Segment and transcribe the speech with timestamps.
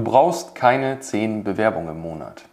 [0.00, 2.44] Du brauchst keine 10 Bewerbungen im Monat.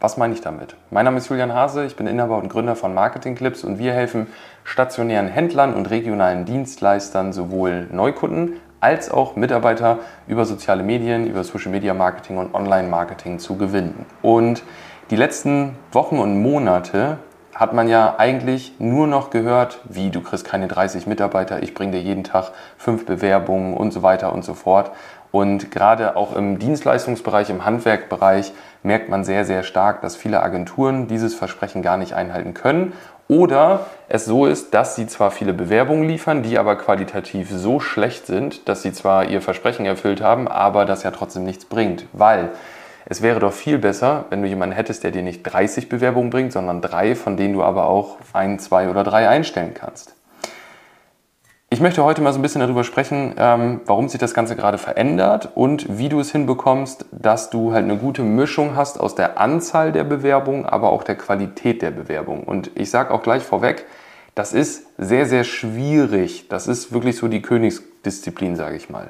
[0.00, 0.76] Was meine ich damit?
[0.90, 3.92] Mein Name ist Julian Hase, ich bin Inhaber und Gründer von Marketing Clips und wir
[3.92, 4.28] helfen
[4.62, 11.70] stationären Händlern und regionalen Dienstleistern sowohl Neukunden als auch Mitarbeiter über soziale Medien, über Social
[11.70, 14.06] Media Marketing und Online Marketing zu gewinnen.
[14.22, 14.62] Und
[15.10, 17.18] die letzten Wochen und Monate
[17.54, 21.92] hat man ja eigentlich nur noch gehört, wie du kriegst keine 30 Mitarbeiter, ich bringe
[21.92, 24.92] dir jeden Tag fünf Bewerbungen und so weiter und so fort.
[25.34, 28.52] Und gerade auch im Dienstleistungsbereich, im Handwerkbereich
[28.84, 32.92] merkt man sehr, sehr stark, dass viele Agenturen dieses Versprechen gar nicht einhalten können.
[33.26, 38.26] Oder es so ist, dass sie zwar viele Bewerbungen liefern, die aber qualitativ so schlecht
[38.26, 42.06] sind, dass sie zwar ihr Versprechen erfüllt haben, aber das ja trotzdem nichts bringt.
[42.12, 42.50] Weil
[43.04, 46.52] es wäre doch viel besser, wenn du jemanden hättest, der dir nicht 30 Bewerbungen bringt,
[46.52, 50.14] sondern drei, von denen du aber auch ein, zwei oder drei einstellen kannst.
[51.74, 54.78] Ich möchte heute mal so ein bisschen darüber sprechen, ähm, warum sich das Ganze gerade
[54.78, 59.40] verändert und wie du es hinbekommst, dass du halt eine gute Mischung hast aus der
[59.40, 62.44] Anzahl der Bewerbungen, aber auch der Qualität der Bewerbung.
[62.44, 63.86] Und ich sage auch gleich vorweg,
[64.36, 66.46] das ist sehr, sehr schwierig.
[66.48, 69.08] Das ist wirklich so die Königsdisziplin, sage ich mal.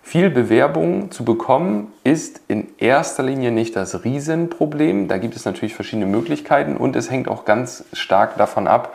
[0.00, 5.06] Viel Bewerbung zu bekommen ist in erster Linie nicht das Riesenproblem.
[5.06, 8.94] Da gibt es natürlich verschiedene Möglichkeiten und es hängt auch ganz stark davon ab,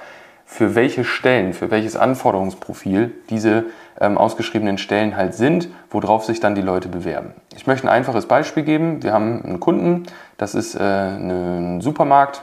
[0.56, 3.66] für welche Stellen, für welches Anforderungsprofil diese
[4.00, 7.34] ähm, ausgeschriebenen Stellen halt sind, worauf sich dann die Leute bewerben.
[7.58, 9.04] Ich möchte ein einfaches Beispiel geben.
[9.04, 10.04] Wir haben einen Kunden,
[10.38, 12.42] das ist äh, ein Supermarkt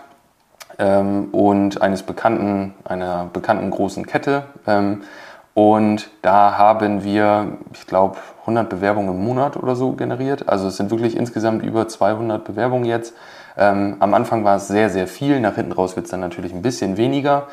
[0.79, 4.45] ähm, und eines bekannten, einer bekannten großen Kette.
[4.67, 5.05] Ähm,
[5.55, 10.51] und da haben wir, ich glaube, 100 Bewerbungen im Monat oder so generiert.
[10.51, 13.15] Also es sind wirklich insgesamt über 200 Bewerbungen jetzt.
[13.57, 15.41] Ähm, am Anfang war es sehr, sehr viel.
[15.41, 17.47] Nach hinten raus wird es dann natürlich ein bisschen weniger.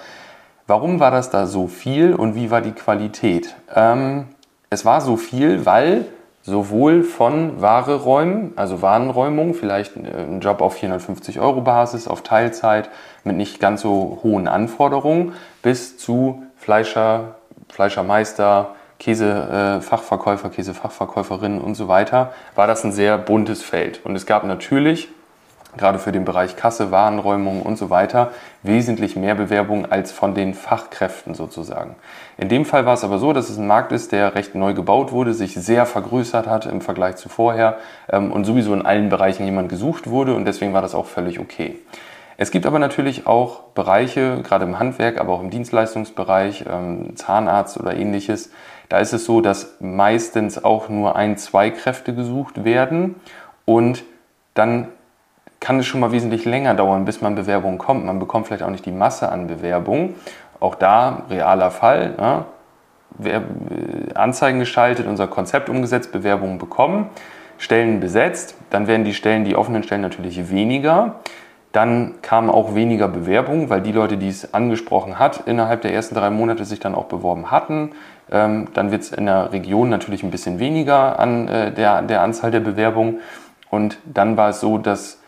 [0.69, 3.55] Warum war das da so viel und wie war die Qualität?
[3.73, 4.27] Ähm,
[4.69, 6.05] es war so viel, weil
[6.43, 12.91] sowohl von Wareräumen, also Warenräumung, vielleicht ein Job auf 450 Euro Basis, auf Teilzeit
[13.23, 17.37] mit nicht ganz so hohen Anforderungen, bis zu Fleischer,
[17.69, 24.01] Fleischermeister, Käsefachverkäufer, Käsefachverkäuferinnen und so weiter, war das ein sehr buntes Feld.
[24.05, 25.09] Und es gab natürlich
[25.79, 28.31] gerade für den Bereich Kasse, Warenräumung und so weiter,
[28.61, 31.95] wesentlich mehr Bewerbungen als von den Fachkräften sozusagen.
[32.37, 34.73] In dem Fall war es aber so, dass es ein Markt ist, der recht neu
[34.73, 37.77] gebaut wurde, sich sehr vergrößert hat im Vergleich zu vorher
[38.09, 41.39] ähm, und sowieso in allen Bereichen jemand gesucht wurde und deswegen war das auch völlig
[41.39, 41.79] okay.
[42.37, 47.77] Es gibt aber natürlich auch Bereiche, gerade im Handwerk, aber auch im Dienstleistungsbereich, ähm, Zahnarzt
[47.77, 48.51] oder ähnliches,
[48.89, 53.15] da ist es so, dass meistens auch nur ein, zwei Kräfte gesucht werden
[53.65, 54.03] und
[54.55, 54.87] dann
[55.59, 58.05] kann es schon mal wesentlich länger dauern, bis man Bewerbungen kommt.
[58.05, 60.15] Man bekommt vielleicht auch nicht die Masse an Bewerbungen.
[60.59, 62.15] Auch da realer Fall.
[62.17, 62.45] Ne?
[63.23, 67.09] Äh, Anzeigen geschaltet, unser Konzept umgesetzt, Bewerbungen bekommen,
[67.57, 68.55] Stellen besetzt.
[68.69, 71.15] Dann werden die Stellen, die offenen Stellen natürlich weniger.
[71.71, 76.15] Dann kamen auch weniger Bewerbungen, weil die Leute, die es angesprochen hat, innerhalb der ersten
[76.15, 77.91] drei Monate sich dann auch beworben hatten.
[78.31, 82.21] Ähm, dann wird es in der Region natürlich ein bisschen weniger an äh, der, der
[82.21, 83.19] Anzahl der Bewerbungen.
[83.69, 85.18] Und dann war es so, dass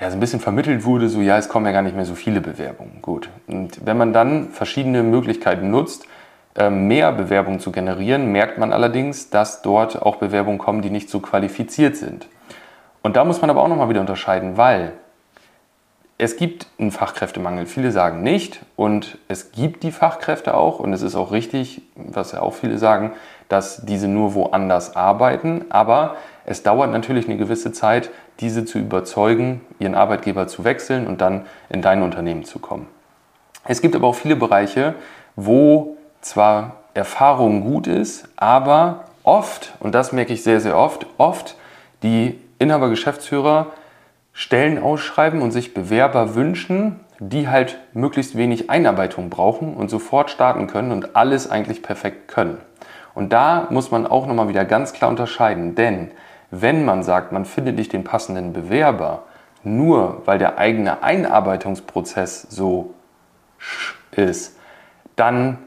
[0.00, 2.14] ja, so ein bisschen vermittelt wurde, so ja, es kommen ja gar nicht mehr so
[2.14, 3.02] viele Bewerbungen.
[3.02, 3.28] Gut.
[3.46, 6.06] Und wenn man dann verschiedene Möglichkeiten nutzt,
[6.56, 11.10] ähm, mehr Bewerbungen zu generieren, merkt man allerdings, dass dort auch Bewerbungen kommen, die nicht
[11.10, 12.26] so qualifiziert sind.
[13.02, 14.92] Und da muss man aber auch nochmal wieder unterscheiden, weil
[16.18, 17.64] es gibt einen Fachkräftemangel.
[17.66, 22.32] Viele sagen nicht und es gibt die Fachkräfte auch und es ist auch richtig, was
[22.32, 23.12] ja auch viele sagen,
[23.48, 25.64] dass diese nur woanders arbeiten.
[25.70, 28.10] Aber es dauert natürlich eine gewisse Zeit,
[28.40, 32.86] diese zu überzeugen, ihren Arbeitgeber zu wechseln und dann in dein Unternehmen zu kommen.
[33.64, 34.94] Es gibt aber auch viele Bereiche,
[35.36, 41.56] wo zwar Erfahrung gut ist, aber oft, und das merke ich sehr, sehr oft, oft
[42.02, 43.66] die Inhaber, Geschäftsführer
[44.32, 50.66] Stellen ausschreiben und sich Bewerber wünschen, die halt möglichst wenig Einarbeitung brauchen und sofort starten
[50.66, 52.58] können und alles eigentlich perfekt können.
[53.14, 56.10] Und da muss man auch nochmal wieder ganz klar unterscheiden, denn
[56.50, 59.22] wenn man sagt, man findet nicht den passenden Bewerber,
[59.62, 62.94] nur weil der eigene Einarbeitungsprozess so
[64.12, 64.56] ist,
[65.16, 65.58] dann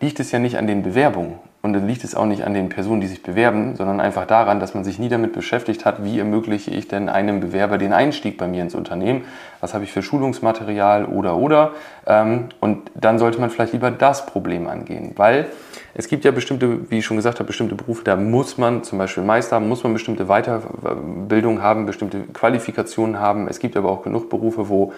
[0.00, 2.68] liegt es ja nicht an den Bewerbungen und dann liegt es auch nicht an den
[2.68, 6.18] Personen, die sich bewerben, sondern einfach daran, dass man sich nie damit beschäftigt hat, wie
[6.18, 9.24] ermögliche ich denn einem Bewerber den Einstieg bei mir ins Unternehmen,
[9.60, 11.72] was habe ich für Schulungsmaterial oder oder.
[12.06, 15.46] Ähm, und dann sollte man vielleicht lieber das Problem angehen, weil
[15.98, 18.98] es gibt ja bestimmte, wie ich schon gesagt habe, bestimmte Berufe, da muss man zum
[18.98, 23.48] Beispiel Meister haben, muss man bestimmte Weiterbildung haben, bestimmte Qualifikationen haben.
[23.48, 24.92] Es gibt aber auch genug Berufe, wo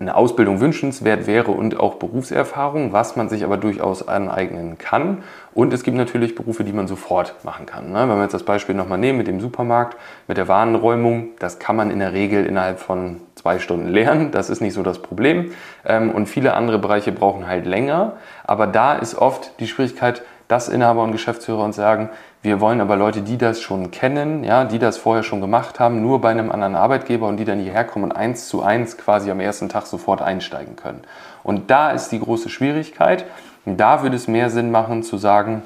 [0.00, 5.22] eine Ausbildung wünschenswert wäre und auch Berufserfahrung, was man sich aber durchaus aneignen kann.
[5.52, 7.92] Und es gibt natürlich Berufe, die man sofort machen kann.
[7.92, 8.08] Ne?
[8.08, 11.76] Wenn wir jetzt das Beispiel nochmal nehmen mit dem Supermarkt, mit der Warenräumung, das kann
[11.76, 14.30] man in der Regel innerhalb von zwei Stunden lernen.
[14.30, 15.52] Das ist nicht so das Problem.
[15.84, 18.14] Ähm, und viele andere Bereiche brauchen halt länger.
[18.44, 22.10] Aber da ist oft die Schwierigkeit, dass Inhaber und Geschäftsführer uns sagen,
[22.42, 26.02] wir wollen aber Leute, die das schon kennen, ja, die das vorher schon gemacht haben,
[26.02, 29.30] nur bei einem anderen Arbeitgeber und die dann hierher kommen und eins zu eins quasi
[29.30, 31.02] am ersten Tag sofort einsteigen können.
[31.42, 33.26] Und da ist die große Schwierigkeit.
[33.64, 35.62] Da würde es mehr Sinn machen zu sagen,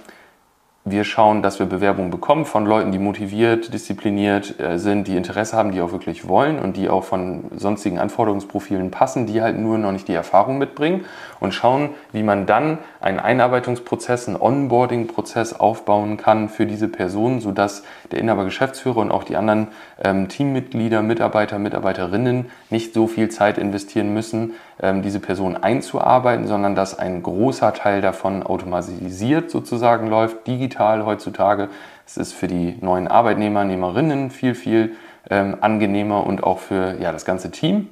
[0.86, 5.56] wir schauen, dass wir Bewerbungen bekommen von Leuten, die motiviert, diszipliniert äh, sind, die Interesse
[5.56, 9.78] haben, die auch wirklich wollen und die auch von sonstigen Anforderungsprofilen passen, die halt nur
[9.78, 11.06] noch nicht die Erfahrung mitbringen
[11.40, 17.82] und schauen, wie man dann einen Einarbeitungsprozess, einen Onboarding-Prozess aufbauen kann für diese Person, sodass
[18.10, 19.68] der Inhaber, Geschäftsführer und auch die anderen
[20.02, 26.74] ähm, Teammitglieder, Mitarbeiter, Mitarbeiterinnen nicht so viel Zeit investieren müssen, ähm, diese Person einzuarbeiten, sondern
[26.74, 31.68] dass ein großer Teil davon automatisiert sozusagen läuft, digital heutzutage.
[32.06, 34.96] Es ist für die neuen Arbeitnehmer, Nehmerinnen viel, viel
[35.28, 37.90] ähm, angenehmer und auch für ja, das ganze Team.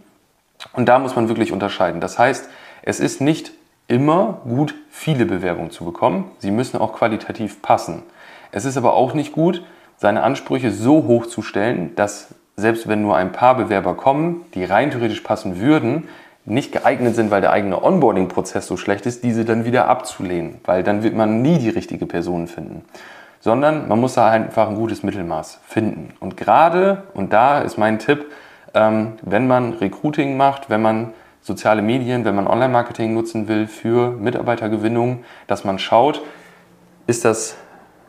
[0.73, 2.01] Und da muss man wirklich unterscheiden.
[2.01, 2.49] Das heißt,
[2.83, 3.53] es ist nicht
[3.89, 6.31] immer gut, viele Bewerbungen zu bekommen.
[6.39, 8.03] Sie müssen auch qualitativ passen.
[8.51, 9.65] Es ist aber auch nicht gut,
[9.97, 14.65] seine Ansprüche so hoch zu stellen, dass selbst wenn nur ein paar Bewerber kommen, die
[14.65, 16.09] rein theoretisch passen würden,
[16.45, 20.83] nicht geeignet sind, weil der eigene Onboarding-Prozess so schlecht ist, diese dann wieder abzulehnen, weil
[20.83, 22.85] dann wird man nie die richtige Person finden.
[23.41, 26.15] Sondern man muss da einfach ein gutes Mittelmaß finden.
[26.21, 28.27] Und gerade, und da ist mein Tipp,
[28.75, 34.13] ähm, wenn man Recruiting macht, wenn man soziale Medien, wenn man Online-Marketing nutzen will für
[34.13, 36.23] Mitarbeitergewinnung, dass man schaut,
[37.07, 37.57] ist das,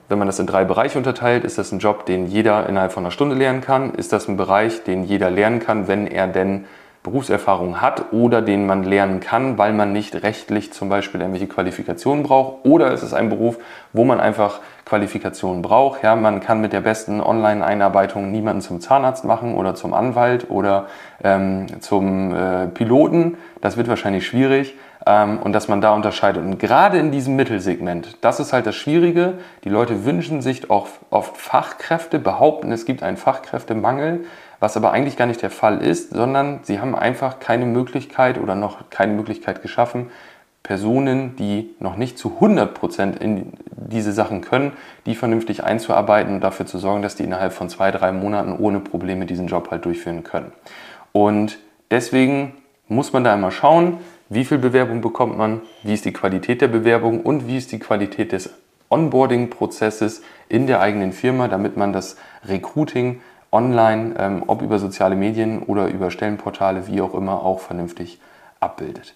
[0.07, 3.03] wenn man das in drei Bereiche unterteilt, ist das ein Job, den jeder innerhalb von
[3.03, 3.95] einer Stunde lernen kann?
[3.95, 6.65] Ist das ein Bereich, den jeder lernen kann, wenn er denn
[7.03, 12.23] Berufserfahrung hat oder den man lernen kann, weil man nicht rechtlich zum Beispiel irgendwelche Qualifikationen
[12.23, 12.65] braucht.
[12.65, 13.57] Oder es ist ein Beruf,
[13.91, 16.01] wo man einfach Qualifikationen braucht.
[16.01, 20.87] Ja, man kann mit der besten Online-Einarbeitung niemanden zum Zahnarzt machen oder zum Anwalt oder
[21.21, 23.37] ähm, zum äh, Piloten.
[23.59, 24.75] Das wird wahrscheinlich schwierig.
[25.05, 26.41] Ähm, und dass man da unterscheidet.
[26.41, 29.33] Und gerade in diesem Mittelsegment, das ist halt das Schwierige.
[29.65, 34.23] Die Leute wünschen sich oft, oft Fachkräfte, behaupten, es gibt einen Fachkräftemangel
[34.63, 38.55] was aber eigentlich gar nicht der Fall ist, sondern sie haben einfach keine Möglichkeit oder
[38.55, 40.09] noch keine Möglichkeit geschaffen,
[40.63, 44.71] Personen, die noch nicht zu 100% in diese Sachen können,
[45.05, 48.79] die vernünftig einzuarbeiten und dafür zu sorgen, dass die innerhalb von zwei, drei Monaten ohne
[48.79, 50.53] Probleme diesen Job halt durchführen können.
[51.11, 51.59] Und
[51.91, 52.53] deswegen
[52.87, 53.97] muss man da immer schauen,
[54.29, 57.79] wie viel Bewerbung bekommt man, wie ist die Qualität der Bewerbung und wie ist die
[57.79, 58.49] Qualität des
[58.89, 62.15] Onboarding-Prozesses in der eigenen Firma, damit man das
[62.45, 63.19] Recruiting
[63.53, 68.19] online, ähm, ob über soziale Medien oder über Stellenportale, wie auch immer, auch vernünftig
[68.59, 69.15] abbildet.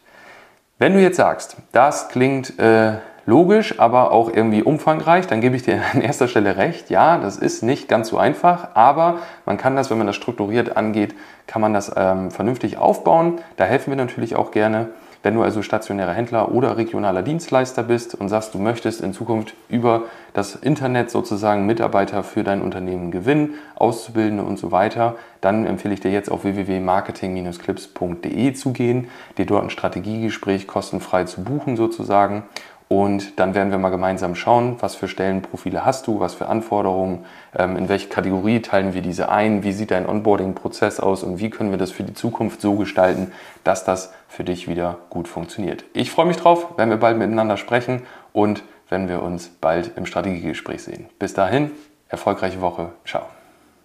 [0.80, 5.64] Wenn du jetzt sagst, das klingt äh, logisch, aber auch irgendwie umfangreich, dann gebe ich
[5.64, 6.90] dir an erster Stelle recht.
[6.90, 10.78] Ja, das ist nicht ganz so einfach, aber man kann das, wenn man das strukturiert
[10.78, 11.16] angeht,
[11.48, 13.40] kann man das ähm, vernünftig aufbauen.
[13.58, 14.90] Da helfen wir natürlich auch gerne.
[15.24, 19.54] Wenn du also stationärer Händler oder regionaler Dienstleister bist und sagst, du möchtest in Zukunft
[19.70, 20.04] über
[20.34, 26.00] das Internet sozusagen Mitarbeiter für dein Unternehmen gewinnen, Auszubildende und so weiter, dann empfehle ich
[26.00, 32.44] dir jetzt auf www.marketing-clips.de zu gehen, dir dort ein Strategiegespräch kostenfrei zu buchen sozusagen
[32.90, 37.26] und dann werden wir mal gemeinsam schauen, was für Stellenprofile hast du, was für Anforderungen,
[37.58, 41.50] ähm, in welche Kategorie teilen wir diese ein, wie sieht dein Onboarding-Prozess aus und wie
[41.50, 43.32] können wir das für die Zukunft so gestalten,
[43.64, 45.84] dass das für dich wieder gut funktioniert.
[45.94, 50.06] Ich freue mich drauf, wenn wir bald miteinander sprechen und wenn wir uns bald im
[50.06, 51.08] Strategiegespräch sehen.
[51.20, 51.72] Bis dahin,
[52.08, 52.92] erfolgreiche Woche.
[53.06, 53.37] Ciao.